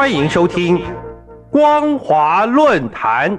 [0.00, 0.78] 欢迎收听
[1.50, 3.30] 《光华论坛》。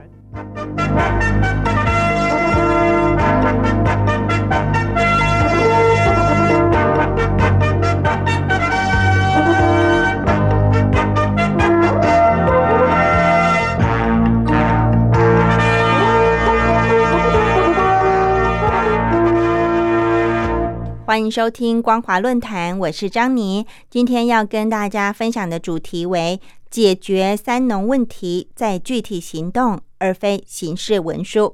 [21.12, 23.66] 欢迎收听光华论坛，我是张妮。
[23.90, 31.54] 今天要跟大家分享的主题为解决三农问题，在具体行动，而非形式文书。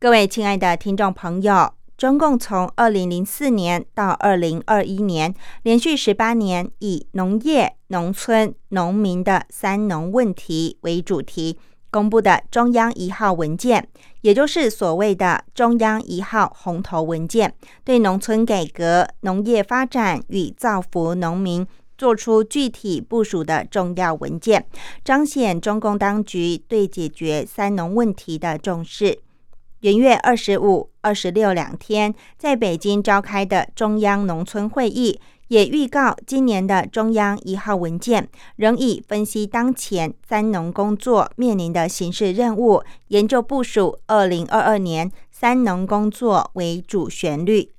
[0.00, 11.56] 各位亲爱的听众朋友，中共从二零零四年到二零二一年，连续十八年以农业、农村、农民的三农问题为主题。
[11.90, 13.86] 公布的中央一号文件，
[14.20, 17.52] 也就是所谓的中央一号红头文件，
[17.84, 21.66] 对农村改革、农业发展与造福农民
[21.98, 24.64] 做出具体部署的重要文件，
[25.04, 29.18] 彰显中共当局对解决三农问题的重视。
[29.80, 35.18] 元月二十五、二十六两天，在北京召开的中央农村会议。
[35.50, 47.72] 也预告，今年的中央一号文件仍以分析当前三农工作面临的形势任务，研究部署二零二二年三农工作为主旋律。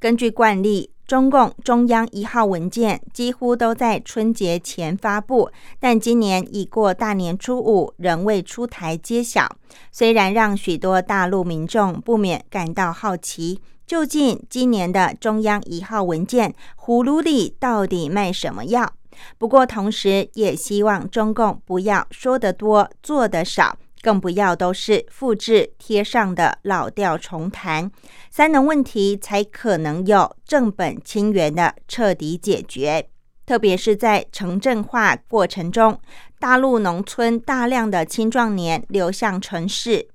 [0.00, 9.48] 根据惯例，中共中央一号文件几乎都在春节前发布，但今年已过大年初五，仍未出台揭晓。
[9.92, 13.60] 虽然让许多大陆民众不免感到好奇。
[13.86, 18.92] 究竟今年的中央一号文件葫芦里到底卖什么药？
[19.38, 27.90] 不过，同时也希望中共不要说得多做得少，更不要都是复制贴上的老调重弹，
[28.30, 33.08] 三农问题才可能有正本清源的彻底解决。
[33.46, 36.00] 特别是在城镇化过程中，
[36.38, 40.08] 大陆农村大量的青壮年流向城市。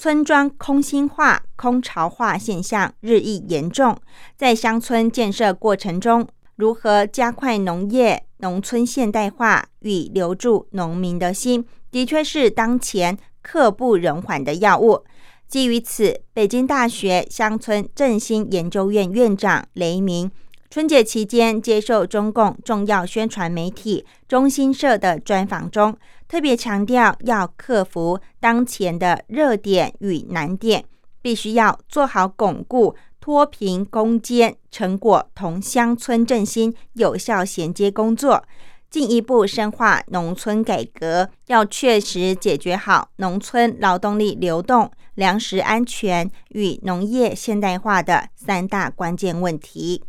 [0.00, 3.98] 村庄空心化、空巢化现象日益严重，
[4.36, 15.02] 在乡村建设过程中，如何加快农业、农村现代化与留住农民的心，的确是当前刻不容缓的要务。
[15.48, 20.30] 基于此，北京大学乡村振兴研究院院长雷明。
[20.70, 25.96] 春节期间接受中共重要宣传媒体中新社的专访中，
[26.28, 30.84] 特别强调要克服当前的热点与难点，
[31.22, 38.44] 必须要做好巩固脱贫攻坚、成果同乡村振兴有效衔接工作，
[38.90, 50.02] 进一步深化农村改革，要确实解决好农村劳动力流动、粮食安全与农业现代化的三大关键问题。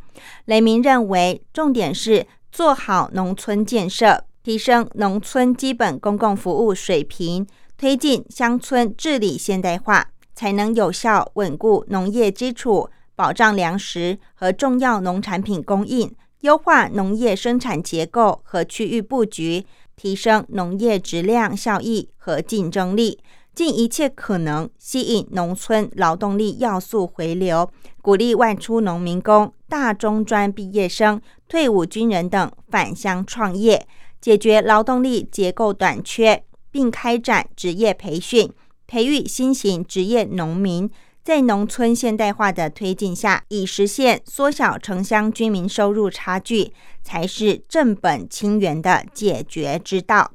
[0.45, 7.45] 雷明认为，重点是做好农村建设，提升农村基本公共服务水平，
[7.77, 23.19] 推进乡村治理现代化，才能有效稳固农业基础，保障粮食和重要农产品供应，优化农业生产结构和区域布局，提升农业质量、效益和竞争力。
[23.53, 27.69] 尽一切可能吸引农村劳动力要素回流，
[28.01, 31.19] 鼓励外出农民工、大中专毕业生、
[31.49, 33.85] 退伍军人等返乡创业，
[34.21, 38.49] 解决劳动力结构短缺，并开展职业培训，
[38.87, 40.89] 培育新型职业农民。
[41.23, 50.31] 在农村现代化的推进下，以实现缩小城乡居民收入差距，才是正本清源的解决之道。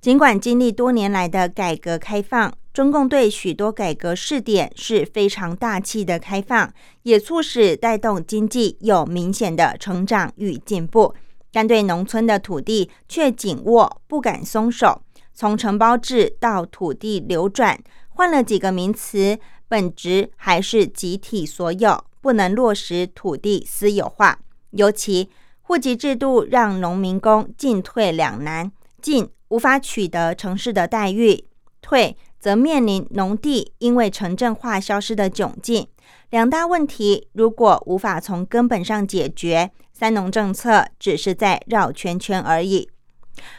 [0.00, 6.72] 尽管经历多年来的改革开放，中共对许多改革试点是非常大气的开放，
[7.02, 11.14] 也促使带动经济有明显的成长与进步，
[11.52, 15.02] 但对农村的土地却紧握不敢松手。
[15.34, 17.78] 从承包制到土地流转，
[18.08, 19.38] 换了几个名词，
[19.68, 24.40] 本质还是集体所有，不能落实土地私有化。
[24.70, 25.30] 尤其
[25.62, 29.30] 户籍制度让农民工进退两难，进。
[29.50, 31.42] 无法取得城市的待遇，
[31.80, 35.88] 退则面临农地因为城镇化消失的窘境。
[36.28, 42.90] 两大问题如果无法从根本上解决，三农政策只是在绕圈圈而已。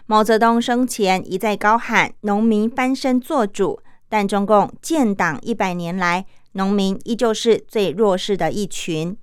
[0.05, 3.79] 毛泽东生前一再高喊农民翻身做主，
[4.09, 9.15] 但中共建党一百年来，农民依旧是最弱势的一群，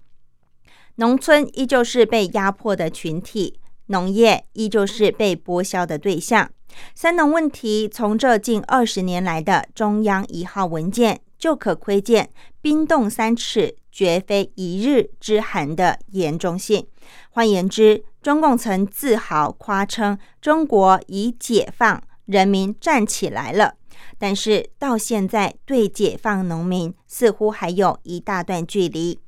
[0.95, 6.49] 农村依旧是被压迫的群体，农业依旧是被剥削的对象。
[6.95, 12.31] 三农问题从这近二十年来的中央一号文件就可窥见
[12.63, 16.87] “冰冻三尺，绝非一日之寒”的严重性。
[17.31, 23.75] 换言之，中共曾自豪夸称中国已解放，人民站起来了。
[24.19, 29.19] 但是到现在，对解放农民似乎还有一大段距离。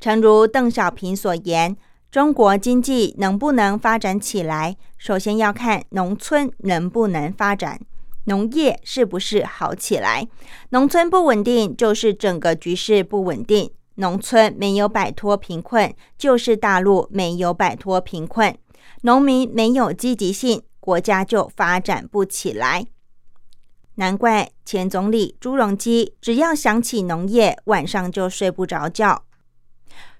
[0.00, 1.76] 诚如邓小平所言，
[2.10, 7.80] 中国经济能不能发展起来，首先要看农村能不能发展，
[8.24, 10.28] 农业是不是好起来。
[10.70, 13.70] 农村不稳定，就是整个局势不稳定。
[13.96, 18.56] 农村没有摆脱贫困，就是大陆没有摆脱贫困。
[19.02, 22.86] 农民没有积极性，国家就发展不起来。
[23.96, 29.24] 难怪前总理朱镕基只要想起农业，晚上就睡不着觉。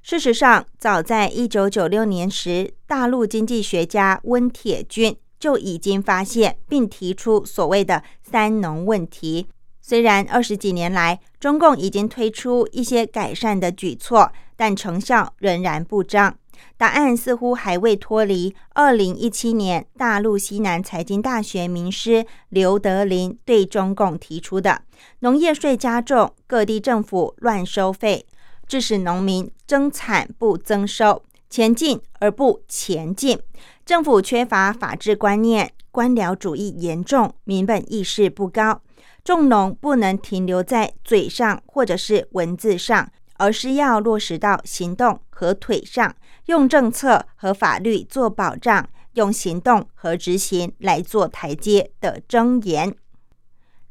[0.03, 9.47] 事实上，早在一九九六年时，大陆经济学家温铁军就已经发现并提出所谓的“三农”问题。
[9.81, 16.37] 虽然二十几年来，中共已经推出一些改善的举措，但成效仍然不彰。
[16.77, 24.83] 答案似乎还未脱离二零一七年大陆西南财经大学名师刘德林对中共提出的
[25.21, 28.27] 农业税加重，各地政府乱收费，
[28.67, 33.39] 致使农民增产不增收，前进而不前进。
[33.85, 38.81] 政府缺乏法治观念，官僚主义严重，民本意识不高。
[39.25, 46.15] 重农不能停留在嘴上或者是文字上，而是要落实到行动和腿上。
[46.47, 52.95] 用政策和法律做保障，用行动和执行来做台阶的箴言。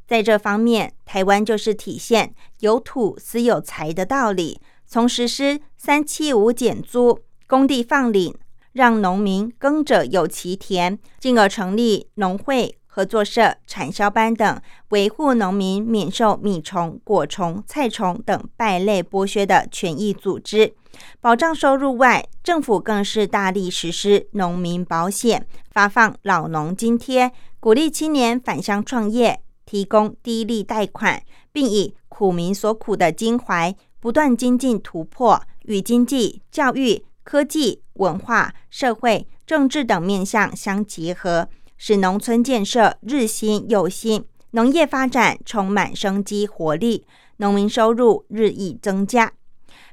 [0.08, 4.60] 在这方面，台湾就是体现有土私有财的道理。
[4.86, 8.36] 从实施“三七五”减租、工地放领，
[8.74, 12.78] 让农民耕者有其田，进而成立农会。
[12.94, 20.74] 合作社、产销班等维护农民免受米虫、果虫、菜虫等败类剥削的权益组织，
[21.20, 31.22] 保障收入外，政府更是大力实施农民保险，发放老农津贴，鼓励青年返乡创业，提供低利贷款，
[31.52, 41.48] 并以苦民所苦的襟怀，不断精进突破，与经济、教育、科技、文化、社会、政治等面向相结合。
[41.78, 47.06] 使农村建设日新又新，农业发展充满生机活力，
[47.38, 49.34] 农民收入日益增加。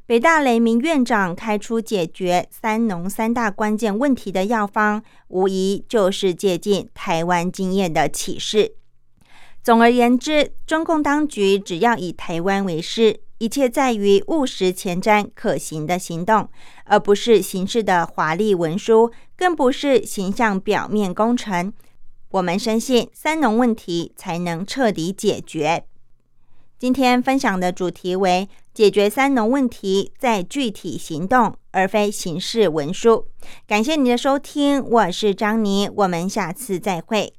[0.09, 8.73] 北大雷明院长开出解决三农三大关键问题的药方，无疑就是借鉴台湾经验的启示。
[9.63, 16.49] 总而言之，中共当局只要以台湾为师，一切在于务实前瞻、可行的行动，
[16.85, 19.13] 而不是形式的华丽文书。
[19.37, 21.71] 更不是形象表面工程。
[22.31, 25.85] 我们深信三农问题才能彻底解决。
[26.79, 33.27] 今天分享的主题为解决三农问题在具体行动，而非形式文书。
[33.67, 37.35] 感谢您的收听，我是张妮，我们下次再会。